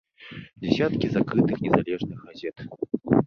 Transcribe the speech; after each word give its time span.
Дзесяткі 0.63 1.09
закрытых 1.17 1.61
незалежных 1.67 2.17
газет. 2.31 2.57